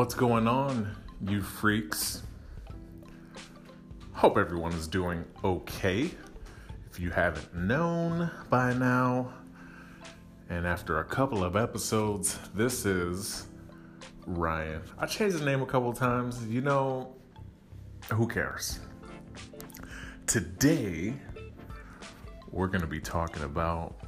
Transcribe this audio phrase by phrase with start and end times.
[0.00, 0.96] What's going on,
[1.28, 2.22] you freaks?
[4.12, 6.10] Hope everyone is doing okay.
[6.90, 9.30] If you haven't known by now,
[10.48, 13.46] and after a couple of episodes, this is
[14.26, 14.80] Ryan.
[14.98, 16.46] I changed the name a couple times.
[16.46, 17.14] You know,
[18.10, 18.80] who cares?
[20.26, 21.12] Today,
[22.50, 24.00] we're going to be talking about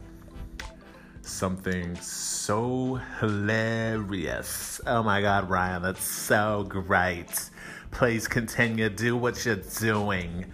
[1.23, 4.81] something so hilarious.
[4.87, 7.51] Oh my God, Ryan, that's so great.
[7.91, 10.53] Please continue, do what you're doing.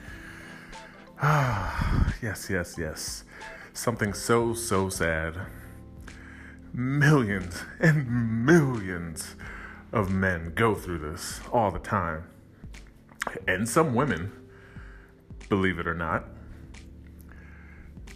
[2.20, 3.23] Yes, yes, yes.
[3.73, 5.36] Something so, so sad.
[6.73, 9.37] Millions and millions
[9.92, 12.24] of men go through this all the time.
[13.46, 14.32] And some women,
[15.48, 16.24] believe it or not.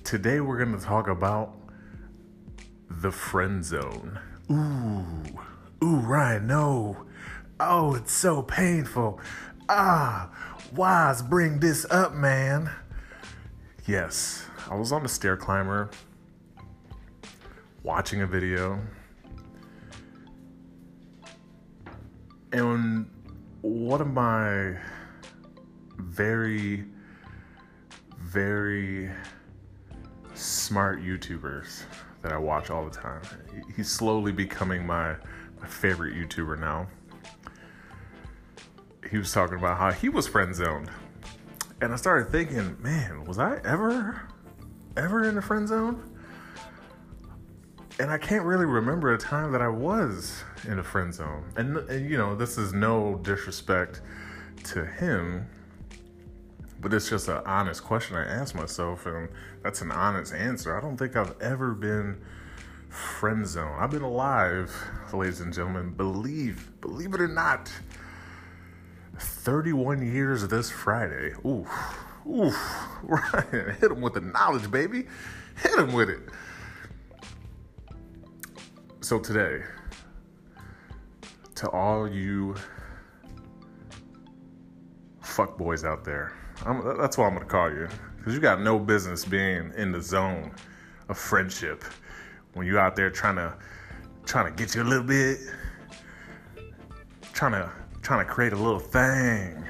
[0.02, 1.54] Today we're going to talk about
[3.00, 4.18] the friend zone.
[4.50, 5.04] Ooh,
[5.82, 7.06] ooh, Ryan, no.
[7.58, 9.20] Oh, it's so painful.
[9.68, 10.30] Ah,
[10.72, 12.70] why's bring this up, man?
[13.86, 15.90] Yes, I was on the stair climber
[17.82, 18.80] watching a video.
[22.52, 23.08] And
[23.62, 24.76] one of my
[25.96, 26.84] very,
[28.18, 29.10] very
[30.34, 31.84] smart YouTubers
[32.22, 33.22] that I watch all the time.
[33.76, 35.16] He's slowly becoming my,
[35.60, 36.88] my favorite YouTuber now.
[39.10, 40.90] He was talking about how he was friend zoned.
[41.80, 44.28] And I started thinking, man, was I ever,
[44.96, 46.08] ever in the friend zone?
[47.98, 51.52] And I can't really remember a time that I was in a friend zone.
[51.56, 54.00] And, and you know, this is no disrespect
[54.64, 55.48] to him
[56.82, 59.28] but it's just an honest question I ask myself, and
[59.62, 60.76] that's an honest answer.
[60.76, 62.20] I don't think I've ever been
[62.88, 63.76] friend zone.
[63.78, 64.74] I've been alive,
[65.12, 65.92] ladies and gentlemen.
[65.92, 67.70] Believe, believe it or not,
[69.16, 71.34] 31 years this Friday.
[71.46, 71.66] Ooh,
[72.26, 72.52] ooh,
[73.04, 75.04] Ryan, hit him with the knowledge, baby.
[75.62, 76.20] Hit him with it.
[79.02, 79.62] So today,
[81.54, 82.56] to all you
[85.20, 86.32] fuck boys out there
[86.64, 90.00] I'm, that's what I'm gonna call you, because you got no business being in the
[90.00, 90.52] zone
[91.08, 91.84] of friendship
[92.54, 93.54] when you out there trying to
[94.24, 95.38] trying to get you a little bit,
[97.32, 97.70] trying to
[98.02, 99.64] trying to create a little thing.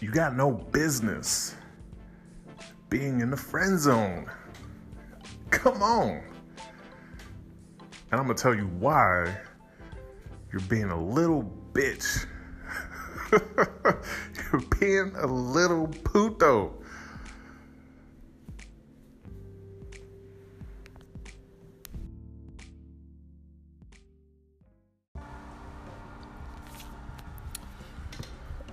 [0.00, 1.54] You got no business
[2.90, 4.30] being in the friend zone.
[5.50, 6.22] Come on.
[8.10, 9.36] And I'm gonna tell you why
[10.52, 12.26] you're being a little bitch
[13.34, 16.72] You're being a little puto.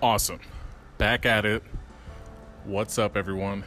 [0.01, 0.39] Awesome.
[0.97, 1.63] Back at it.
[2.66, 3.63] What's up, everyone?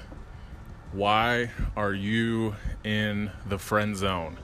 [0.92, 4.38] Why are you in the friend zone?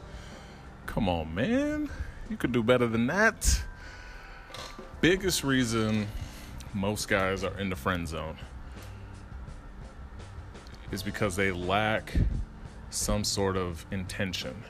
[0.86, 1.90] Come on, man.
[2.28, 3.62] You could do better than that.
[5.00, 6.08] Biggest reason
[6.74, 8.36] most guys are in the friend zone.
[10.90, 12.14] Is because they lack
[12.90, 14.64] some sort of intention.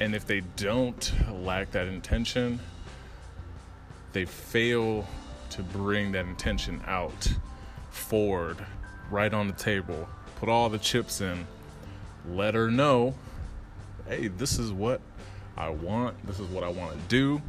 [0.00, 2.60] And if they don't lack that intention,
[4.12, 5.06] they fail
[5.50, 7.28] to bring that intention out.
[7.90, 8.58] Forward,
[9.10, 11.46] right on the table, put all the chips in,
[12.26, 13.14] let her know
[14.08, 15.00] hey, this is what
[15.56, 17.42] I want, this is what I want to do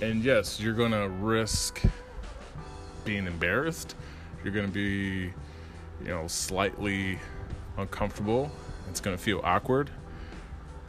[0.00, 1.82] and yes, you're gonna risk
[3.04, 3.94] being embarrassed.
[4.42, 5.32] You're gonna be,
[6.00, 7.18] you know, slightly
[7.76, 8.50] uncomfortable.
[8.88, 9.90] It's gonna feel awkward,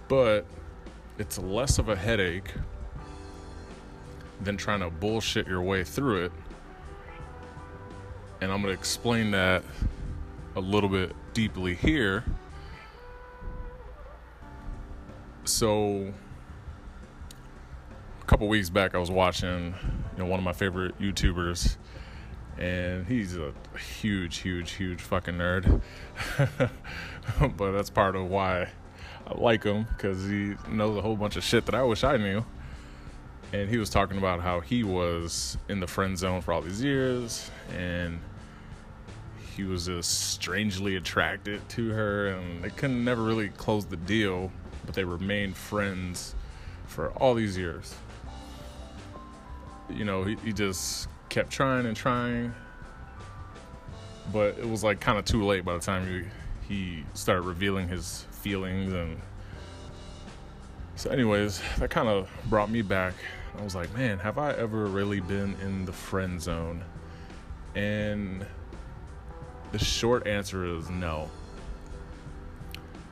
[0.08, 0.46] but
[1.18, 2.54] it's less of a headache
[4.42, 6.32] than trying to bullshit your way through it.
[8.42, 9.64] And I'm gonna explain that
[10.56, 12.24] a little bit deeply here.
[15.46, 16.14] So,
[18.26, 19.76] a couple weeks back, I was watching,
[20.14, 21.78] you know, one of my favorite YouTubers,
[22.58, 23.54] and he's a
[24.02, 25.80] huge, huge, huge fucking nerd.
[27.56, 28.70] but that's part of why
[29.28, 32.18] I like him because he knows a whole bunch of shit that I wish I
[32.18, 32.44] knew.
[33.54, 36.84] And he was talking about how he was in the friend zone for all these
[36.84, 38.20] years, and
[39.56, 44.52] he was just strangely attracted to her, and they couldn't never really close the deal,
[44.84, 46.34] but they remained friends
[46.88, 47.94] for all these years.
[49.90, 52.54] You know, he, he just kept trying and trying.
[54.34, 57.88] But it was like kind of too late by the time he, he started revealing
[57.88, 59.20] his feelings and
[60.96, 63.14] so anyways that kind of brought me back.
[63.58, 66.84] I was like man have i ever really been in the friend zone?
[67.76, 68.46] And
[69.72, 71.30] the short answer is no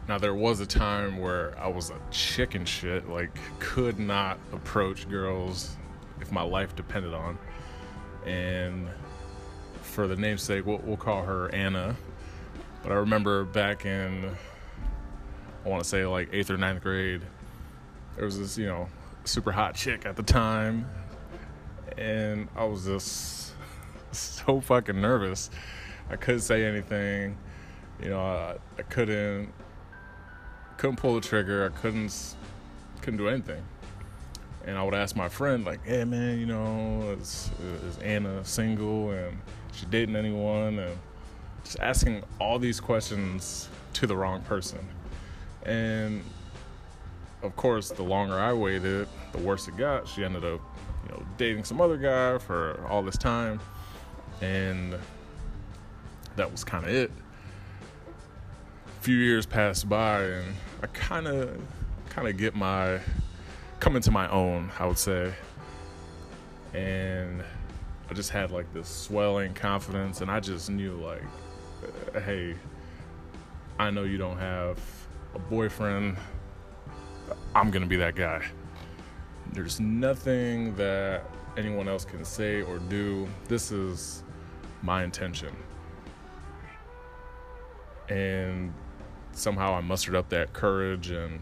[0.07, 5.09] now there was a time where i was a chicken shit like could not approach
[5.09, 5.75] girls
[6.19, 7.37] if my life depended on
[8.25, 8.87] and
[9.81, 11.95] for the namesake we'll, we'll call her anna
[12.83, 14.29] but I remember back in,
[15.65, 17.21] I want to say like eighth or ninth grade,
[18.17, 18.89] there was this, you know,
[19.23, 20.85] super hot chick at the time.
[21.97, 23.53] And I was just
[24.11, 25.49] so fucking nervous.
[26.09, 27.37] I couldn't say anything.
[28.01, 29.53] You know, I, I couldn't
[30.77, 31.65] couldn't pull the trigger.
[31.65, 32.35] I couldn't
[33.01, 33.63] couldn't do anything.
[34.65, 37.51] And I would ask my friend, like, "Hey, man, you know, is,
[37.85, 39.37] is Anna single and
[39.73, 40.97] she dating anyone?" And
[41.63, 44.79] just asking all these questions to the wrong person.
[45.65, 46.23] And
[47.41, 50.07] of course, the longer I waited, the worse it got.
[50.07, 50.61] She ended up,
[51.05, 53.59] you know, dating some other guy for all this time,
[54.41, 54.95] and
[56.35, 57.11] that was kind of it.
[59.03, 61.59] Few years passed by, and I kind of,
[62.07, 63.01] kind of get my,
[63.81, 65.33] come into my own, I would say,
[66.73, 67.43] and
[68.09, 71.21] I just had like this swelling confidence, and I just knew like
[72.15, 72.55] uh, hey,
[73.77, 74.79] I know you don't have
[75.35, 76.15] a boyfriend.
[77.53, 78.45] I'm going to be that guy.
[79.51, 81.25] There's nothing that
[81.57, 83.27] anyone else can say or do.
[83.49, 84.23] This is
[84.81, 85.53] my intention.
[88.07, 88.73] And
[89.33, 91.41] somehow I mustered up that courage and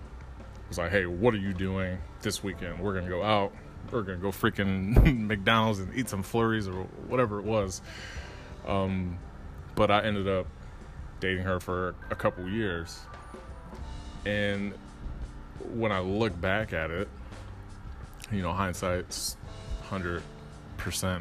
[0.67, 2.79] was like, hey, what are you doing this weekend?
[2.79, 3.53] We're going to go out.
[3.91, 7.81] We're going to go freaking McDonald's and eat some flurries or whatever it was.
[8.65, 9.17] Um,
[9.75, 10.47] but I ended up
[11.19, 12.99] dating her for a couple years.
[14.25, 14.73] And
[15.73, 17.07] when I look back at it,
[18.31, 19.35] you know, hindsight's
[19.89, 20.21] 100%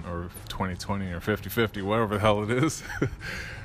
[0.06, 2.82] or 2020 or 50 50, whatever the hell it is.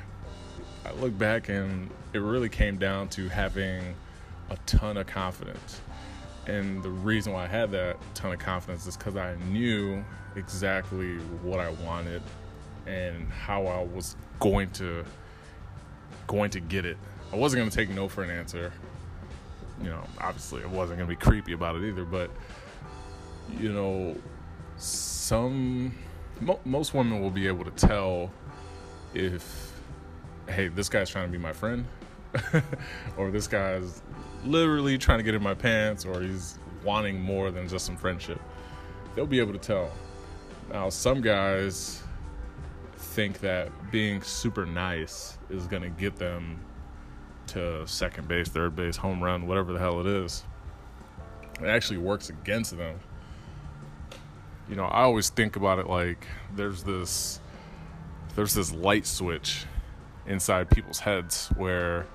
[0.86, 3.94] I look back and it really came down to having
[4.50, 5.80] a ton of confidence.
[6.46, 10.04] And the reason why I had that ton of confidence is because I knew
[10.36, 12.22] exactly what I wanted
[12.86, 15.04] and how I was going to
[16.28, 16.96] going to get it.
[17.32, 18.72] I wasn't going to take no for an answer.
[19.82, 22.30] You know, obviously I wasn't going to be creepy about it either, but
[23.58, 24.16] you know,
[24.76, 25.92] some
[26.40, 28.30] mo- most women will be able to tell
[29.14, 29.65] if
[30.48, 31.86] hey, this guy's trying to be my friend
[33.16, 34.02] or this guy's
[34.44, 38.40] literally trying to get in my pants or he's wanting more than just some friendship.
[39.14, 39.90] They'll be able to tell.
[40.70, 42.02] Now, some guys
[42.96, 46.60] think that being super nice is going to get them
[47.48, 50.44] to second base, third base, home run, whatever the hell it is.
[51.60, 52.98] It actually works against them.
[54.68, 57.40] You know, I always think about it like there's this
[58.34, 59.64] there's this light switch
[60.26, 62.06] inside people's heads where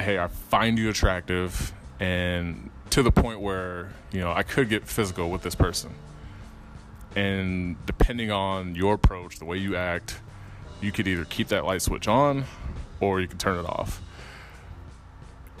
[0.00, 4.88] hey, I find you attractive and to the point where, you know, I could get
[4.88, 5.94] physical with this person
[7.16, 10.20] and depending on your approach, the way you act,
[10.80, 12.44] you could either keep that light switch on
[13.00, 14.00] or you can turn it off.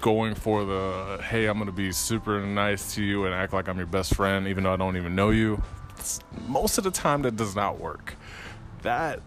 [0.00, 3.78] Going for the hey, I'm gonna be super nice to you and act like I'm
[3.78, 5.62] your best friend, even though I don't even know you.
[6.46, 8.16] Most of the time, that does not work.
[8.82, 9.20] That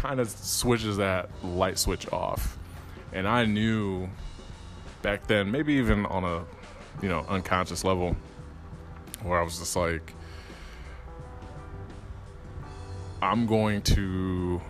[0.00, 2.56] kind of switches that light switch off.
[3.12, 4.08] And I knew
[5.02, 6.44] back then, maybe even on a
[7.02, 8.16] you know unconscious level,
[9.22, 10.14] where I was just like,
[13.20, 14.60] I'm going to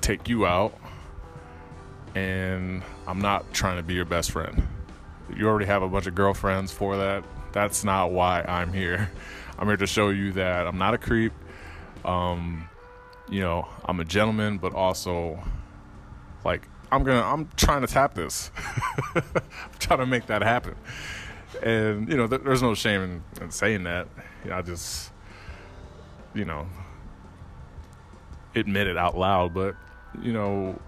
[0.00, 0.76] take you out
[2.14, 4.66] and I'm not trying to be your best friend.
[5.36, 7.22] You already have a bunch of girlfriends for that.
[7.52, 9.10] That's not why I'm here.
[9.58, 11.32] I'm here to show you that I'm not a creep.
[12.04, 12.69] Um,
[13.30, 15.42] you know, I'm a gentleman, but also
[16.44, 18.50] like I'm gonna I'm trying to tap this.
[19.14, 19.22] I'm
[19.78, 20.74] trying to make that happen.
[21.62, 24.08] And you know, th- there's no shame in, in saying that.
[24.44, 25.12] You know, I just
[26.34, 26.66] you know,
[28.54, 29.76] admit it out loud, but
[30.22, 30.78] you know,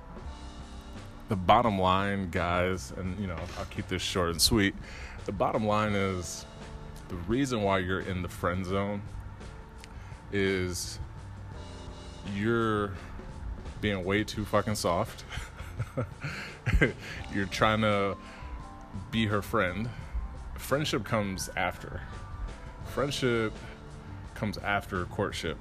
[1.29, 4.75] the bottom line, guys, and you know, I'll keep this short and sweet.
[5.25, 6.47] The bottom line is
[7.09, 9.03] the reason why you're in the friend zone
[10.33, 10.99] is
[12.35, 12.93] you're
[13.81, 15.25] being way too fucking soft.
[17.35, 18.17] you're trying to
[19.11, 19.89] be her friend.
[20.57, 22.01] Friendship comes after.
[22.87, 23.53] Friendship
[24.35, 25.57] comes after courtship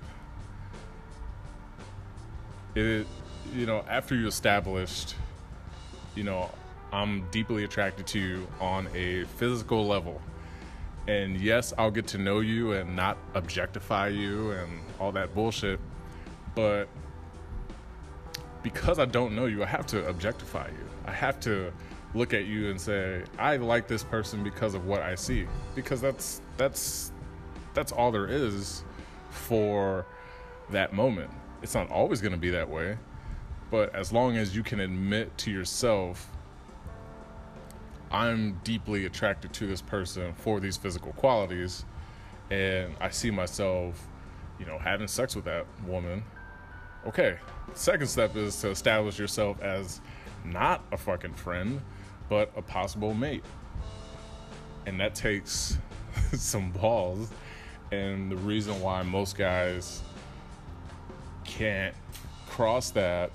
[2.76, 3.06] it
[3.54, 5.16] you know after you established
[6.16, 6.50] you know
[6.94, 10.22] I'm deeply attracted to you on a physical level.
[11.08, 15.80] And yes, I'll get to know you and not objectify you and all that bullshit.
[16.56, 16.88] But
[18.64, 20.90] because I don't know you, I have to objectify you.
[21.06, 21.72] I have to
[22.14, 25.48] look at you and say, I like this person because of what I see.
[25.76, 27.12] Because that's that's
[27.74, 28.84] that's all there is
[29.30, 30.06] for
[30.70, 31.32] that moment.
[31.62, 32.98] It's not always going to be that way,
[33.70, 36.28] but as long as you can admit to yourself
[38.12, 41.86] I'm deeply attracted to this person for these physical qualities
[42.50, 44.06] and I see myself,
[44.60, 46.24] you know, having sex with that woman.
[47.08, 47.38] Okay.
[47.74, 50.02] Second step is to establish yourself as
[50.44, 51.82] not a fucking friend,
[52.30, 53.44] but a possible mate.
[54.86, 55.78] And that takes
[56.34, 57.32] some balls.
[57.92, 60.02] And the reason why most guys
[61.44, 61.96] can't
[62.48, 63.32] cross that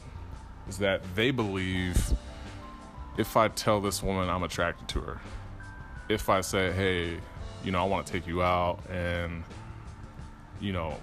[0.69, 1.97] is that they believe
[3.19, 5.21] if I tell this woman I'm attracted to her,
[6.09, 7.21] if I say, hey,
[7.65, 9.43] you know, I want to take you out and,
[10.61, 10.99] you know,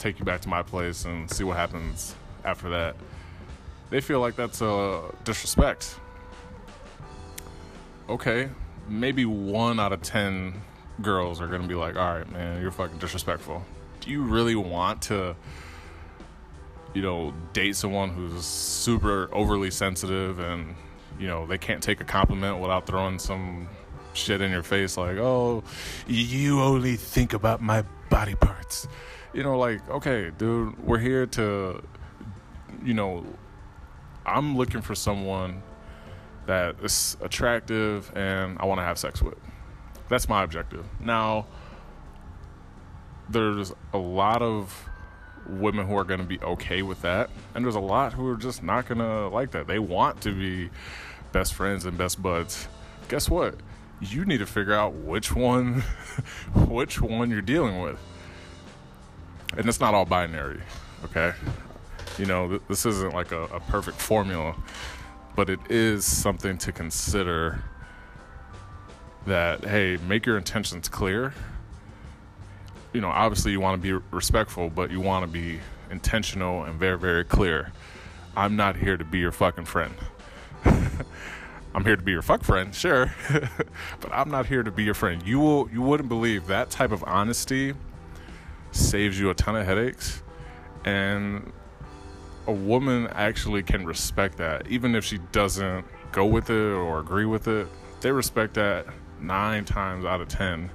[0.00, 2.14] take you back to my place and see what happens
[2.44, 2.96] after that,
[3.90, 5.96] they feel like that's a disrespect.
[8.08, 8.48] Okay,
[8.88, 10.54] maybe one out of 10
[11.02, 13.64] girls are to be like, all right, man, you're fucking disrespectful.
[14.00, 15.36] Do you really want to,
[16.94, 20.74] you know, date someone who's super overly sensitive and
[21.18, 23.68] you know they can't take a compliment without throwing some
[24.14, 25.62] shit in your face like oh
[26.08, 28.88] you only think about my body parts
[29.32, 31.82] you know like okay dude we're here to
[32.84, 33.24] you know
[34.26, 35.62] i'm looking for someone
[36.46, 39.38] that is attractive and i want to have sex with
[40.08, 41.46] that's my objective now
[43.28, 44.88] there's a lot of
[45.48, 48.36] women who are going to be okay with that and there's a lot who are
[48.36, 50.70] just not going to like that they want to be
[51.32, 52.68] best friends and best buds,
[53.08, 53.56] guess what?
[54.00, 55.82] You need to figure out which one
[56.54, 57.98] which one you're dealing with.
[59.56, 60.60] And it's not all binary,
[61.04, 61.32] okay?
[62.18, 64.54] You know, th- this isn't like a, a perfect formula,
[65.34, 67.64] but it is something to consider
[69.26, 71.34] that hey, make your intentions clear.
[72.92, 76.78] You know, obviously you want to be respectful, but you want to be intentional and
[76.78, 77.72] very, very clear.
[78.36, 79.94] I'm not here to be your fucking friend.
[81.74, 83.14] I'm here to be your fuck friend, sure,
[84.00, 85.22] but I'm not here to be your friend.
[85.24, 87.74] You will, you wouldn't believe that type of honesty
[88.72, 90.22] saves you a ton of headaches,
[90.84, 91.52] and
[92.46, 97.26] a woman actually can respect that, even if she doesn't go with it or agree
[97.26, 97.68] with it.
[98.00, 98.86] They respect that
[99.20, 100.70] nine times out of ten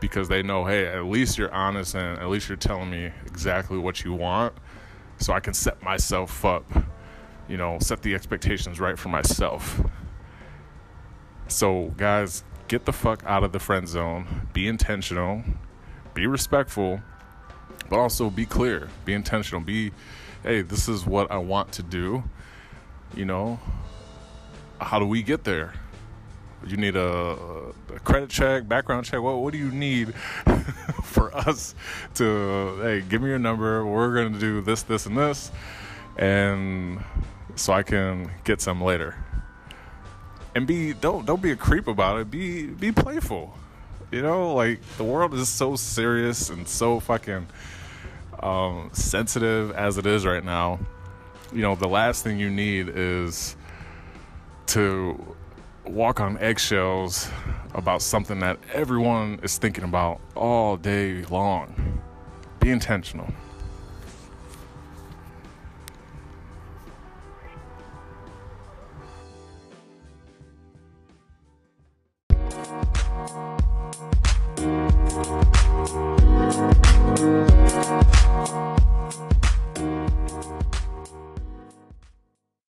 [0.00, 3.76] because they know, hey, at least you're honest and at least you're telling me exactly
[3.76, 4.54] what you want,
[5.18, 6.64] so I can set myself up
[7.50, 9.82] you know, set the expectations right for myself.
[11.48, 14.48] So, guys, get the fuck out of the friend zone.
[14.52, 15.42] Be intentional.
[16.14, 17.00] Be respectful,
[17.88, 18.88] but also be clear.
[19.04, 19.60] Be intentional.
[19.60, 19.92] Be,
[20.42, 22.22] hey, this is what I want to do.
[23.14, 23.58] You know,
[24.80, 25.74] how do we get there?
[26.66, 27.36] You need a,
[27.94, 29.20] a credit check, background check.
[29.20, 30.14] What what do you need
[31.02, 31.74] for us
[32.14, 33.84] to hey, give me your number.
[33.86, 35.50] We're gonna do this, this, and this,
[36.18, 37.02] and
[37.56, 39.16] so I can get some later.
[40.54, 42.30] And be don't don't be a creep about it.
[42.30, 43.54] Be be playful.
[44.10, 47.46] You know, like the world is so serious and so fucking
[48.40, 50.80] um, sensitive as it is right now.
[51.52, 53.54] You know, the last thing you need is
[54.66, 55.36] to
[55.84, 57.28] walk on eggshells
[57.74, 62.00] about something that everyone is thinking about all day long.
[62.58, 63.32] Be intentional.